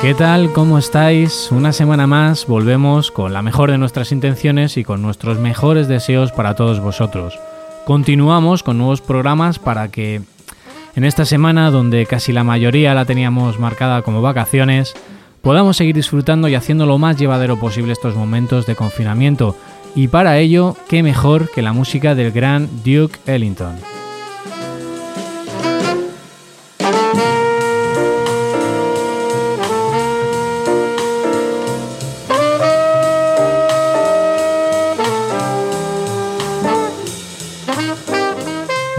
[0.00, 0.52] ¿Qué tal?
[0.52, 1.48] ¿Cómo estáis?
[1.50, 6.30] Una semana más volvemos con la mejor de nuestras intenciones y con nuestros mejores deseos
[6.30, 7.36] para todos vosotros.
[7.84, 10.22] Continuamos con nuevos programas para que
[10.94, 14.94] en esta semana, donde casi la mayoría la teníamos marcada como vacaciones,
[15.42, 19.56] podamos seguir disfrutando y haciendo lo más llevadero posible estos momentos de confinamiento.
[19.96, 23.97] Y para ello, qué mejor que la música del gran Duke Ellington.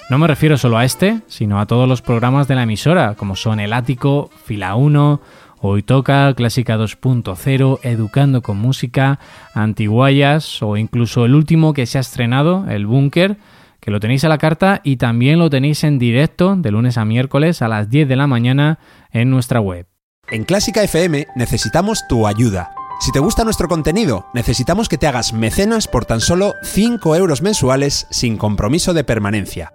[0.09, 3.35] No me refiero solo a este, sino a todos los programas de la emisora, como
[3.35, 5.21] son El Ático, Fila 1,
[5.61, 9.19] Hoy Toca, Clásica 2.0, Educando con Música,
[9.55, 13.39] Antiguayas o incluso el último que se ha estrenado, El Búnker,
[13.87, 17.05] que lo tenéis a la carta y también lo tenéis en directo de lunes a
[17.05, 18.81] miércoles a las 10 de la mañana
[19.13, 19.87] en nuestra web.
[20.29, 22.73] En Clásica FM necesitamos tu ayuda.
[22.99, 27.43] Si te gusta nuestro contenido, necesitamos que te hagas mecenas por tan solo 5 euros
[27.43, 29.73] mensuales sin compromiso de permanencia.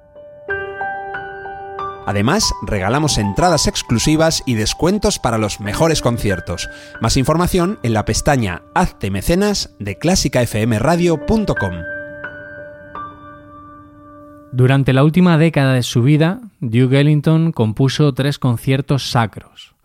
[2.05, 6.69] Además, regalamos entradas exclusivas y descuentos para los mejores conciertos.
[6.99, 12.00] Más información en la pestaña Hazte mecenas de clásicafmradio.com.
[14.53, 19.75] Durante la última década de su vida, Duke Ellington compuso tres conciertos sacros.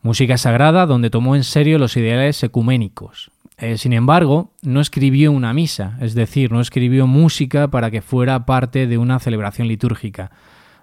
[0.00, 3.30] Música sagrada donde tomó en serio los ideales ecuménicos.
[3.58, 8.46] Eh, sin embargo, no escribió una misa, es decir, no escribió música para que fuera
[8.46, 10.30] parte de una celebración litúrgica.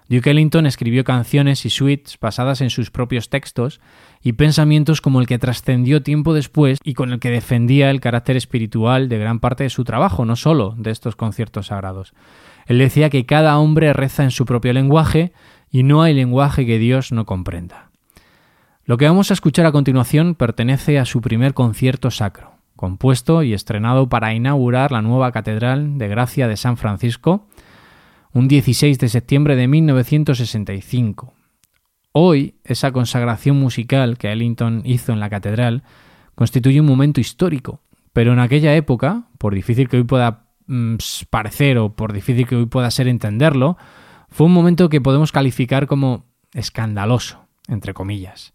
[0.08, 3.80] Duke Ellington escribió canciones y suites basadas en sus propios textos
[4.22, 8.36] y pensamientos como el que trascendió tiempo después y con el que defendía el carácter
[8.36, 12.14] espiritual de gran parte de su trabajo, no solo de estos conciertos sagrados.
[12.66, 15.32] Él decía que cada hombre reza en su propio lenguaje
[15.70, 17.90] y no hay lenguaje que Dios no comprenda.
[18.84, 23.52] Lo que vamos a escuchar a continuación pertenece a su primer concierto sacro, compuesto y
[23.52, 27.48] estrenado para inaugurar la nueva Catedral de Gracia de San Francisco,
[28.32, 31.32] un 16 de septiembre de 1965.
[32.12, 35.82] Hoy, esa consagración musical que Ellington hizo en la catedral
[36.34, 37.80] constituye un momento histórico,
[38.12, 40.96] pero en aquella época, por difícil que hoy pueda Mm,
[41.30, 43.76] parecer o por difícil que hoy pueda ser entenderlo,
[44.30, 48.52] fue un momento que podemos calificar como escandaloso, entre comillas.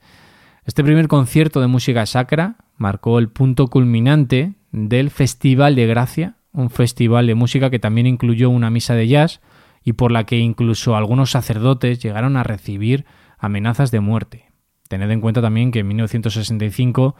[0.65, 6.69] Este primer concierto de música sacra marcó el punto culminante del Festival de Gracia, un
[6.69, 9.39] festival de música que también incluyó una misa de jazz
[9.83, 13.05] y por la que incluso algunos sacerdotes llegaron a recibir
[13.39, 14.51] amenazas de muerte.
[14.89, 17.15] Tened en cuenta también que en 1965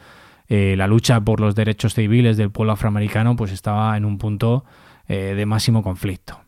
[0.53, 4.66] eh, la lucha por los derechos civiles del pueblo afroamericano pues estaba en un punto
[5.07, 6.41] eh, de máximo conflicto.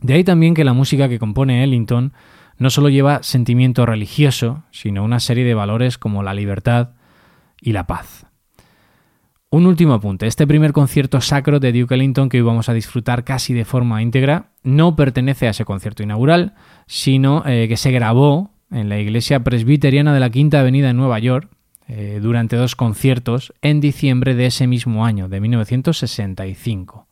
[0.00, 2.14] De ahí también que la música que compone Ellington
[2.56, 6.92] no solo lleva sentimiento religioso, sino una serie de valores como la libertad
[7.60, 8.24] y la paz.
[9.50, 13.24] Un último apunte, este primer concierto sacro de Duke Ellington que hoy vamos a disfrutar
[13.24, 16.54] casi de forma íntegra no pertenece a ese concierto inaugural,
[16.86, 21.18] sino eh, que se grabó en la iglesia presbiteriana de la Quinta Avenida en Nueva
[21.18, 21.50] York
[21.92, 27.08] eh, durante dos conciertos en diciembre de ese mismo año, de 1965.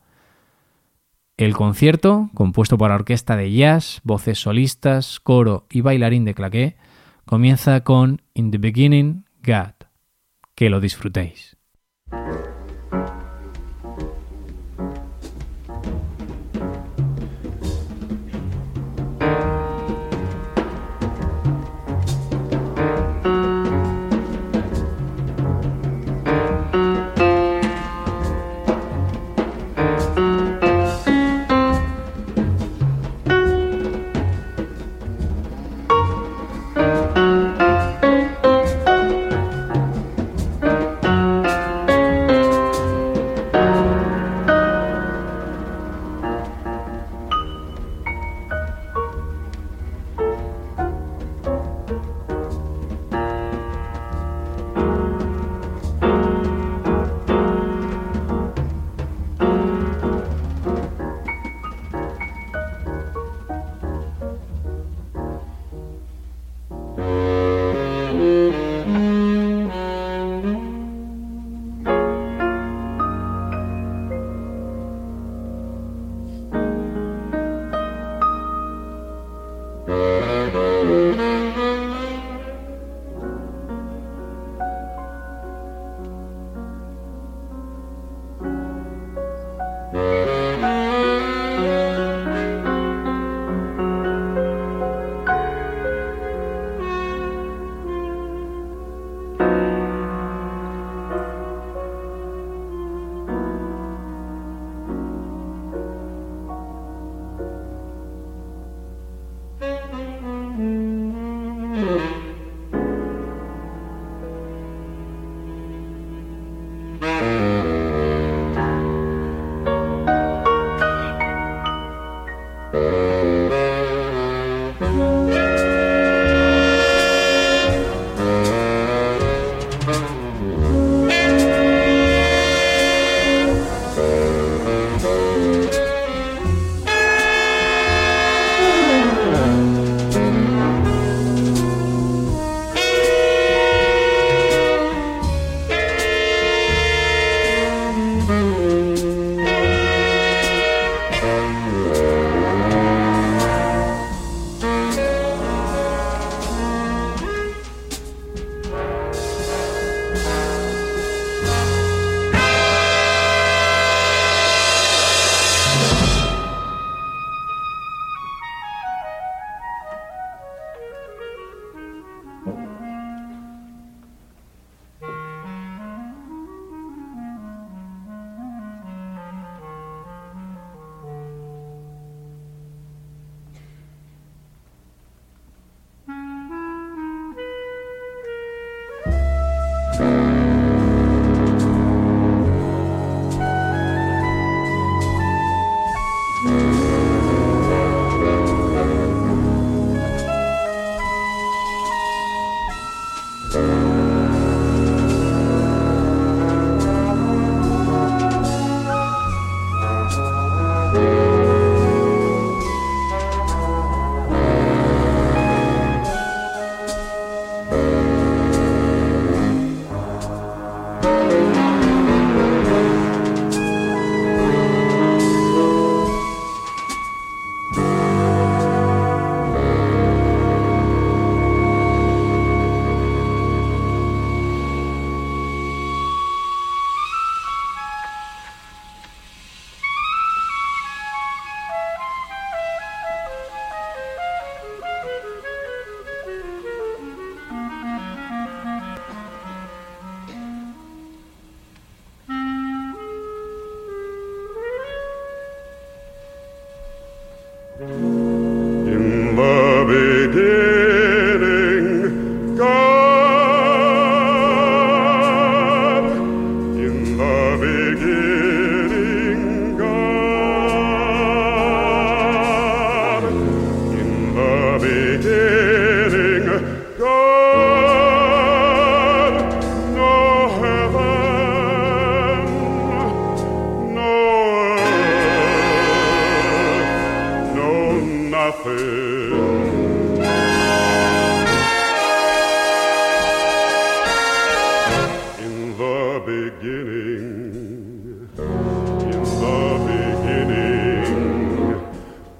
[1.35, 6.77] El concierto, compuesto para orquesta de jazz, voces solistas, coro y bailarín de claqué,
[7.25, 9.73] comienza con In the Beginning, God.
[10.55, 11.57] Que lo disfrutéis.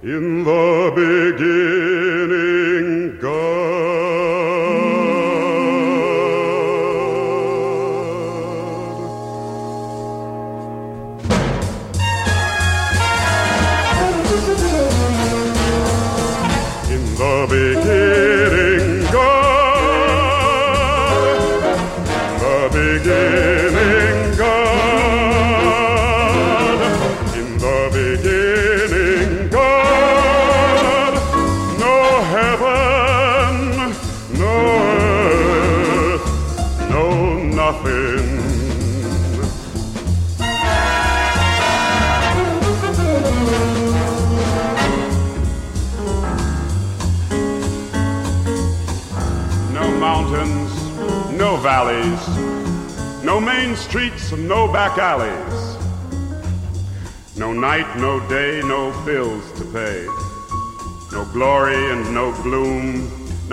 [0.10, 1.88] In the beginning.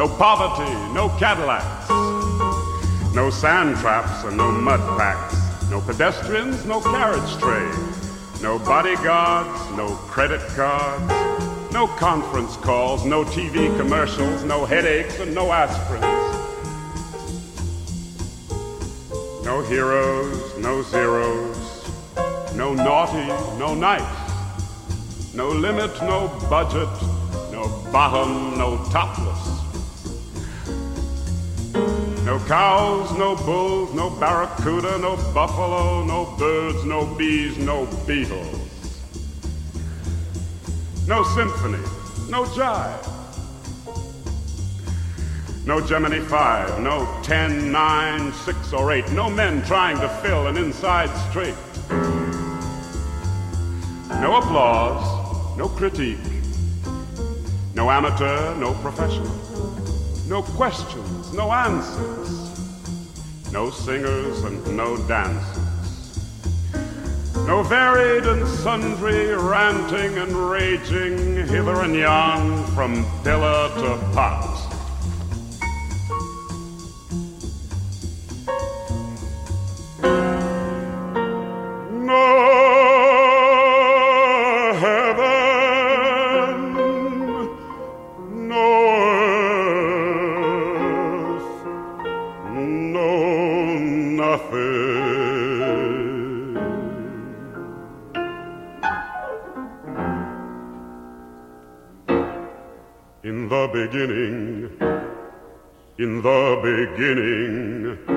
[0.09, 1.89] Poverty, no Cadillacs,
[3.15, 5.37] no sand traps and no mud packs,
[5.71, 7.73] no pedestrians, no carriage train,
[8.43, 15.47] no bodyguards, no credit cards, no conference calls, no TV commercials, no headaches and no
[15.47, 16.36] aspirins.
[19.47, 21.89] No heroes, no zeros,
[22.57, 23.29] no naughty,
[23.61, 24.03] no nice,
[25.35, 26.89] no limit, no budget,
[27.53, 29.47] no bottom, no topless.
[32.25, 39.01] No cows, no bulls, no barracuda, no buffalo, no birds, no bees, no beetles.
[41.07, 41.85] No symphony,
[42.29, 43.06] no jive.
[45.67, 49.11] No Gemini 5, no 10, 9, 6, or 8.
[49.11, 51.57] No men trying to fill an inside straight.
[54.21, 56.21] No applause, no critique,
[57.75, 59.35] No amateur, no professional.
[60.29, 63.53] No questions, no answers.
[63.53, 66.21] No singers and no dancers.
[67.35, 74.66] No varied and sundry ranting and raging hither and yon from pillar to pot.
[94.37, 94.67] café.
[103.25, 104.71] In the beginning,
[105.99, 108.16] in the beginning.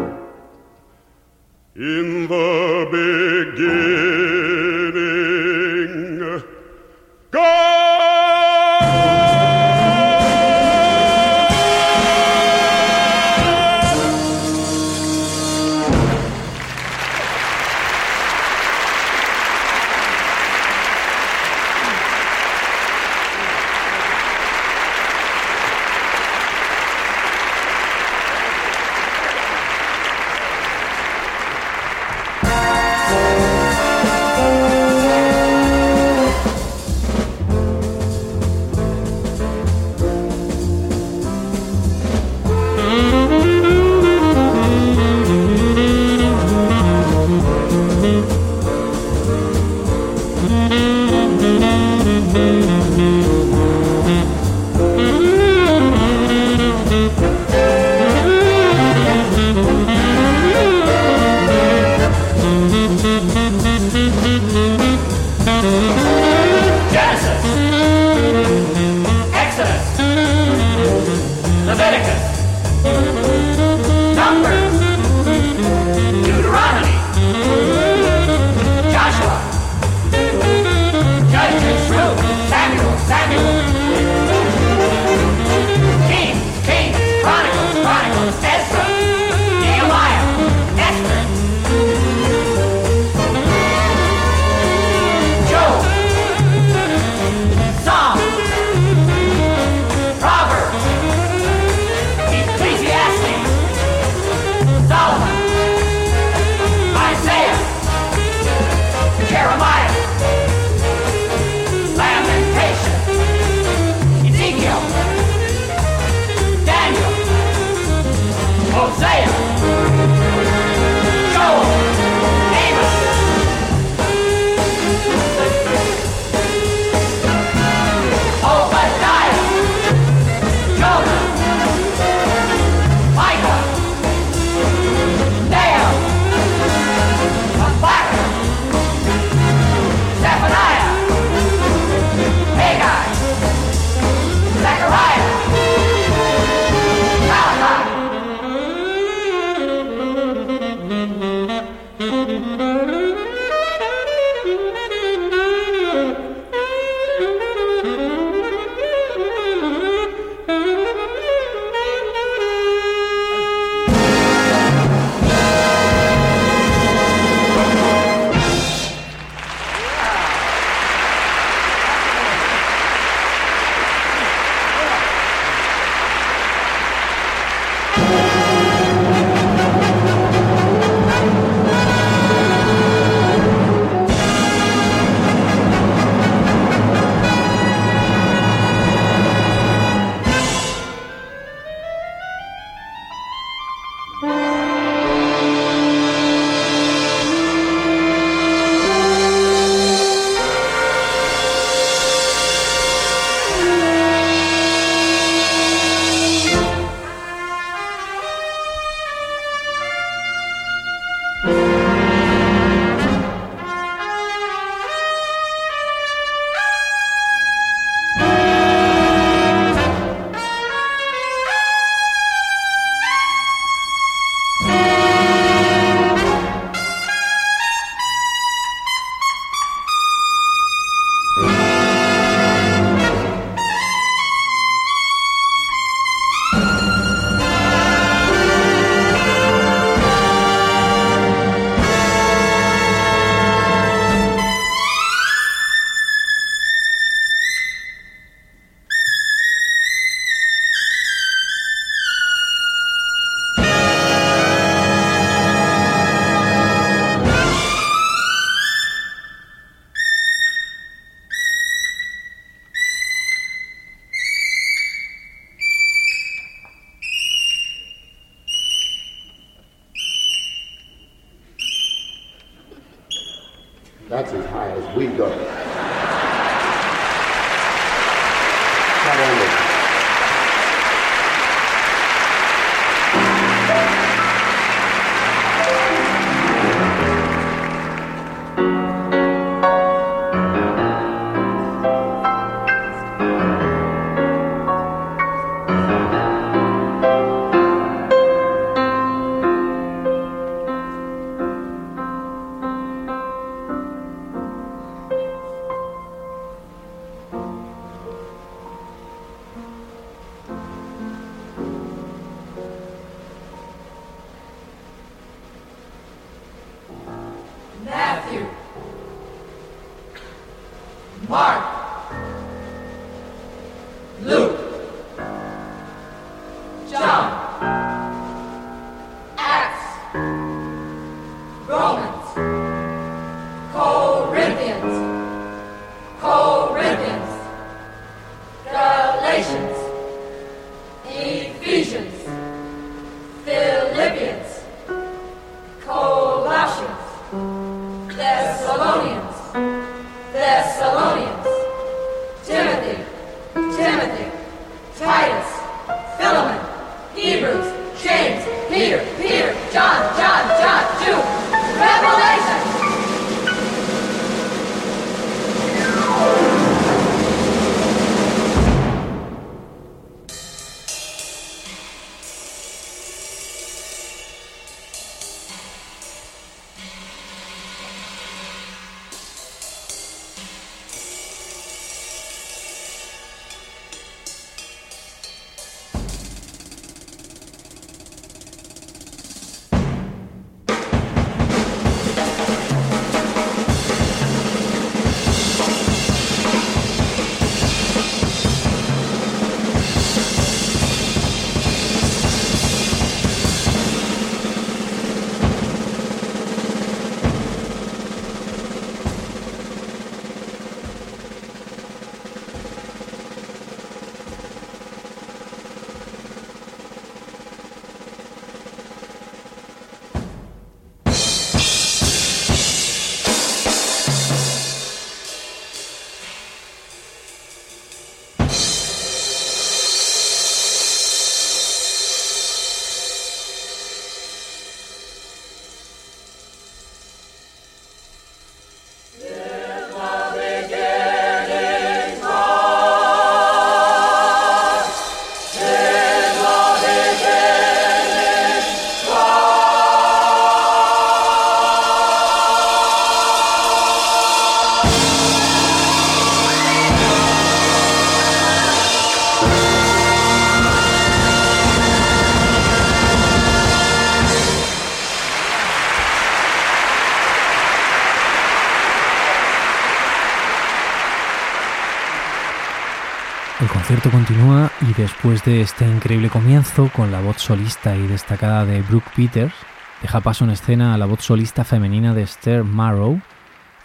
[474.08, 479.12] Continúa y después de este increíble comienzo con la voz solista y destacada de Brooke
[479.14, 479.54] Peters,
[480.02, 483.20] deja paso en escena a la voz solista femenina de Esther Marrow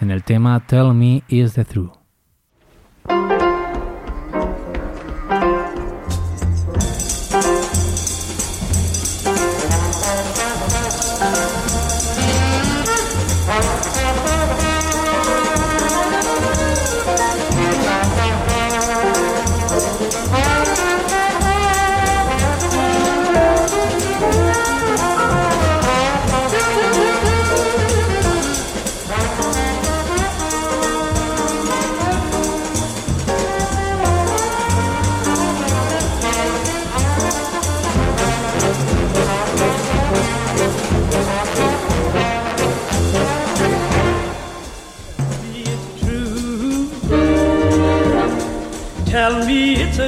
[0.01, 2.04] en el tema Tell Me Is the Truth.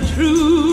[0.00, 0.65] the truth.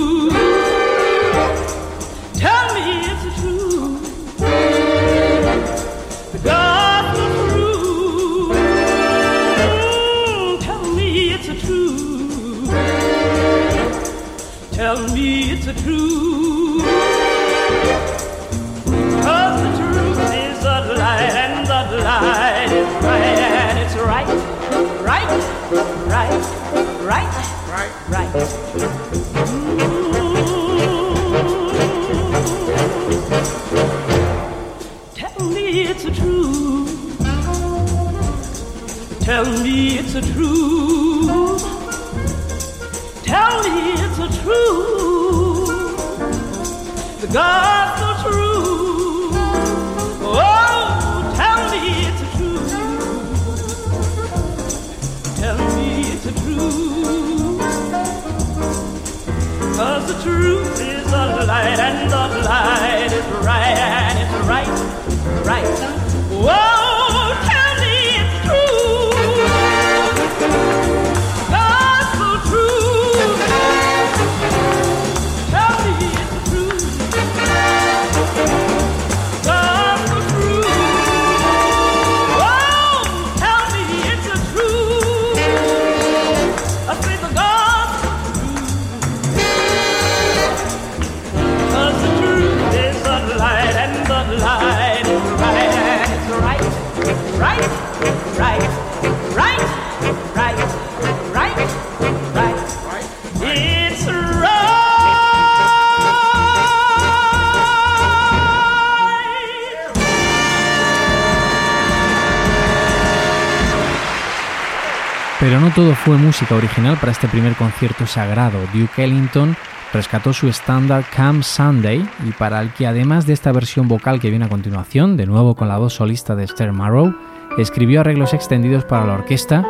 [115.75, 118.59] todo fue música original para este primer concierto sagrado.
[118.73, 119.55] Duke Ellington
[119.91, 124.29] rescató su estándar Camp Sunday y para el que además de esta versión vocal que
[124.29, 127.15] viene a continuación, de nuevo con la voz solista de Esther Marrow,
[127.57, 129.65] escribió arreglos extendidos para la orquesta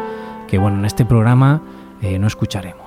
[0.47, 1.61] que bueno, en este programa
[2.01, 2.82] eh, no escucharemos.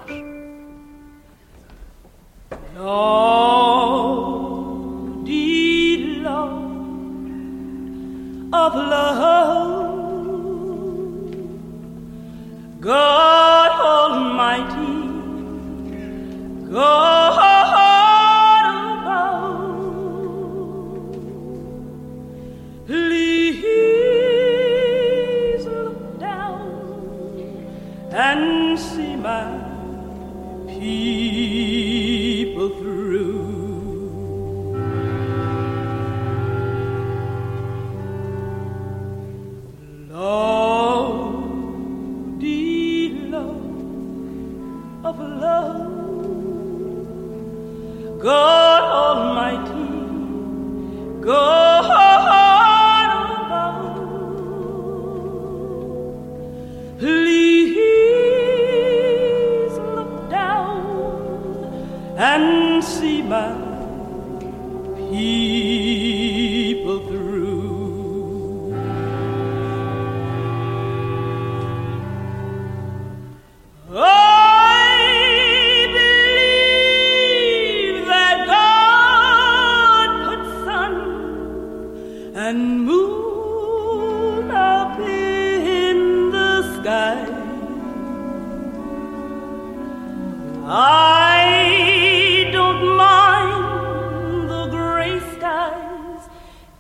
[90.69, 96.29] I don't mind the gray skies,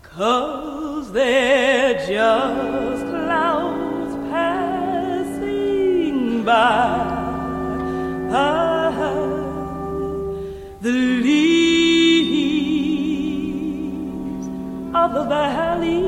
[0.02, 5.62] cause they're just clouds passing
[6.42, 7.14] by.
[8.28, 9.26] Uh-huh.
[10.80, 11.46] the leaves
[14.96, 16.02] of the valley,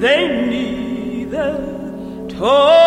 [0.00, 1.58] they neither
[2.30, 2.81] told.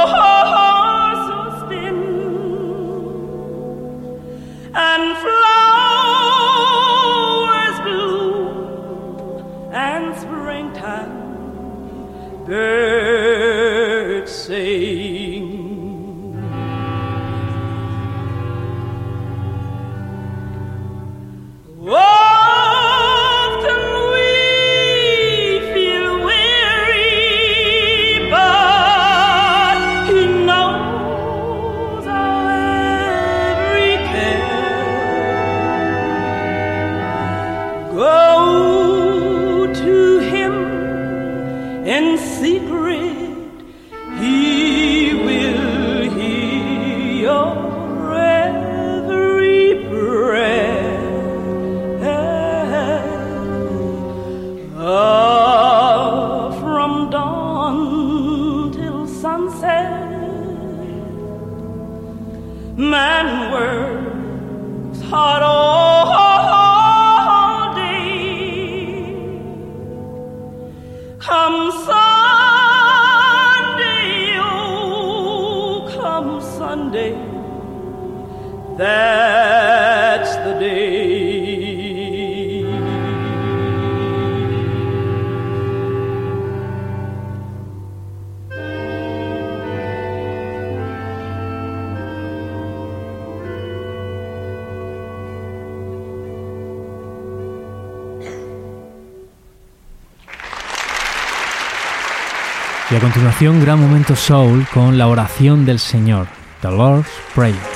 [102.95, 106.27] A continuación, gran momento soul con la oración del Señor,
[106.61, 107.75] The Lord's Prayer.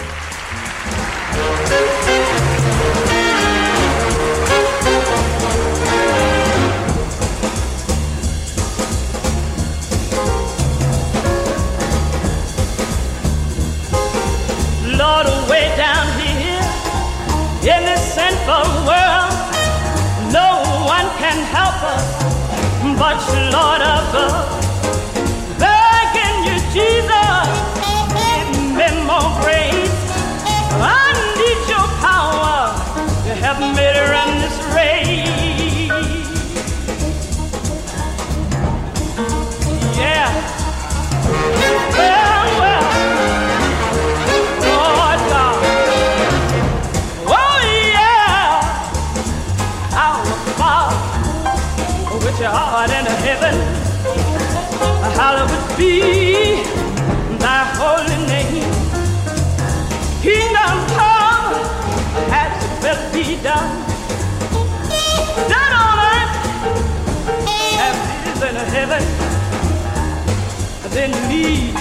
[70.99, 71.73] Then leave,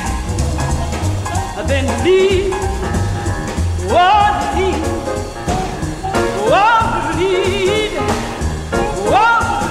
[1.67, 2.53] then leave,
[3.91, 4.29] oh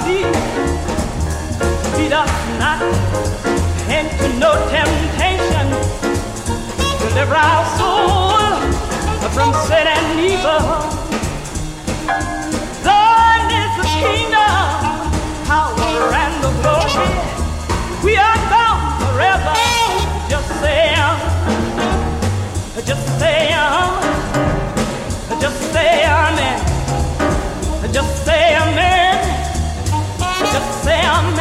[0.05, 0.25] leave,
[1.95, 2.81] lead us not
[3.89, 5.67] into no temptation,
[7.07, 8.49] deliver our soul
[9.31, 10.86] from sin and evil.
[30.87, 31.36] sound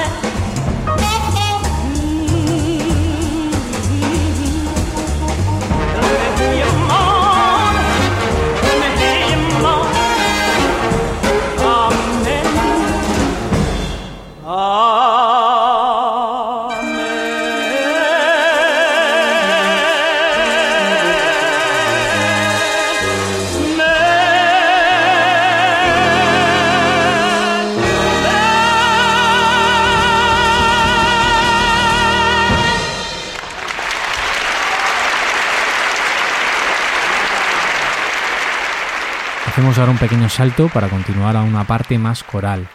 [39.78, 39.86] amen.
[39.86, 42.66] Hacemos ahora un pequeño salto para continuar a una parte más coral,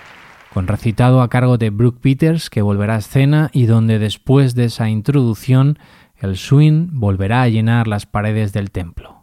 [0.54, 4.66] con recitado a cargo de Brooke Peters que volverá a escena y donde después de
[4.66, 5.80] esa introducción
[6.18, 9.21] el swing volverá a llenar las paredes del templo.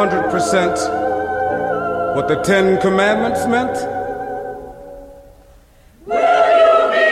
[0.00, 3.76] 100% what the Ten Commandments meant?
[6.06, 7.06] Will you be?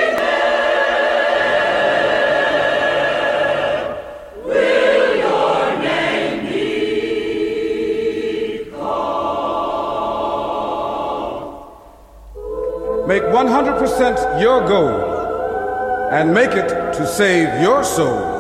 [13.07, 18.38] Make 100% your goal and make it to save your soul.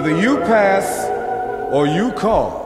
[0.00, 1.10] Either you pass
[1.70, 2.59] or you call.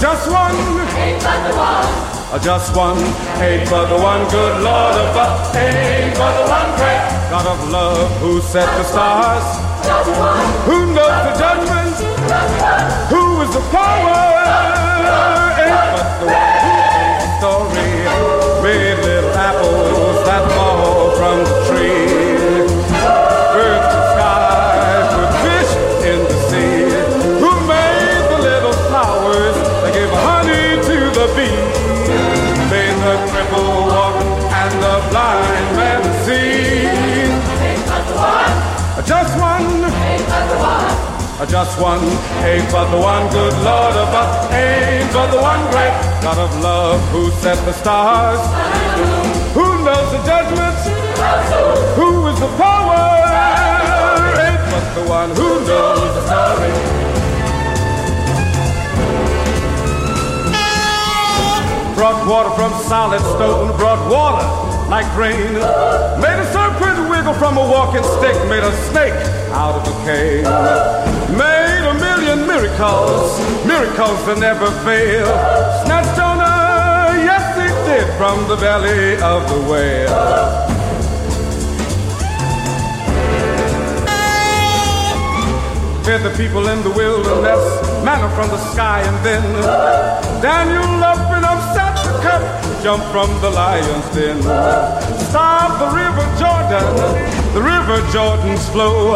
[0.00, 0.56] Just one,
[0.96, 2.42] ain't but the one.
[2.42, 2.96] Just one.
[3.36, 4.22] Hate but uh, the one.
[4.30, 8.08] Good Lord above, ain't but the one great God of love.
[8.22, 9.44] Who set the stars,
[9.84, 10.46] Just one.
[10.64, 11.96] who knows the judgment,
[13.12, 14.24] who is the power,
[15.60, 16.72] ain't but the one who
[17.20, 17.90] the story,
[18.64, 22.29] red little apples that fall from the
[33.28, 34.16] cripple walk
[34.60, 36.86] and the blind man see.
[37.68, 39.04] Eight but the one.
[39.06, 39.68] Just one.
[40.08, 41.20] Eight but the one.
[41.48, 42.00] Just one.
[42.44, 44.50] Hey, but the one good Lord above.
[44.50, 48.40] Hey, but the one great God of love who set the stars.
[49.54, 50.84] Who knows the judgments?
[51.96, 53.24] Who is the power?
[54.36, 55.59] Hey, but the one who
[62.26, 64.46] water from solid stone, brought water
[64.90, 65.54] like rain.
[66.20, 69.14] Made a serpent wiggle from a walking stick, made a snake
[69.54, 70.44] out of a cave.
[71.36, 75.26] Made a million miracles, miracles that never fail.
[75.84, 80.80] Snatched Jonah, yes he did, from the belly of the whale.
[86.04, 87.62] Fed the people in the wilderness,
[88.04, 89.44] manna from the sky, and then
[90.42, 91.44] Daniel up and
[92.82, 94.40] jumped from the lion's den.
[95.28, 96.88] Stopped the river Jordan,
[97.52, 99.12] the river Jordan's flow,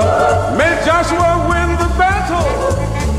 [0.57, 2.45] May Joshua win the battle,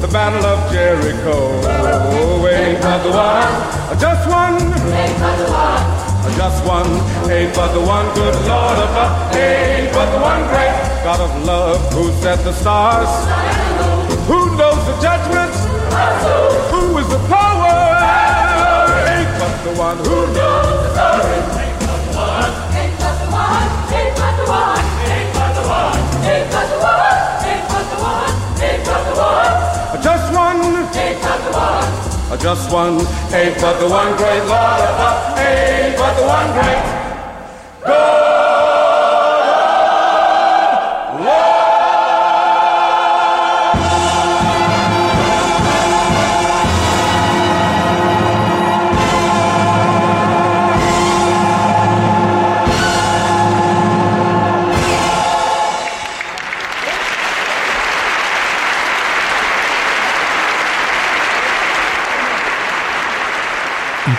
[0.02, 1.50] the battle of Jericho.
[1.66, 4.62] Oh, ain't but the one, just one,
[4.94, 6.06] ain't but the one.
[6.38, 11.22] Just one, ain't but the one good Lord above, ain't but the one great God
[11.22, 11.82] of love.
[11.94, 13.10] Who set the stars,
[14.28, 15.58] who knows the judgments,
[16.70, 18.45] who is the power,
[19.46, 21.40] not the one who knows the story.
[21.62, 22.54] Ain't but the one.
[22.74, 23.70] Ain't but the one.
[23.94, 24.86] Ain't but the one.
[25.14, 26.00] Ain't but the one.
[26.26, 27.14] Ain't but the one.
[27.46, 28.34] Ain't but the one.
[28.66, 29.54] Ain't but the one.
[30.02, 30.62] Just one.
[30.98, 32.40] Ain't but the one.
[32.40, 32.96] Just one.
[33.34, 35.38] Ain't but the one great Lord above.
[35.38, 37.05] Ain't but the one great.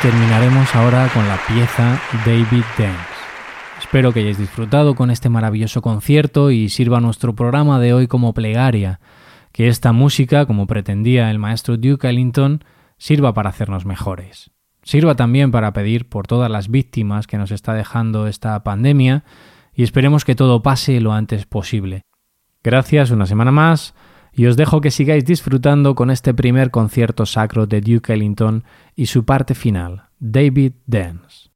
[0.06, 2.96] Terminaremos ahora con la pieza David Dance.
[3.80, 8.32] Espero que hayáis disfrutado con este maravilloso concierto y sirva nuestro programa de hoy como
[8.32, 9.00] plegaria,
[9.50, 12.62] que esta música, como pretendía el maestro Duke Ellington,
[12.98, 14.52] sirva para hacernos mejores.
[14.84, 19.24] Sirva también para pedir por todas las víctimas que nos está dejando esta pandemia
[19.74, 22.02] y esperemos que todo pase lo antes posible.
[22.62, 23.92] Gracias una semana más
[24.36, 28.64] y os dejo que sigáis disfrutando con este primer concierto sacro de Duke Ellington
[28.94, 31.55] y su parte final, David Dance.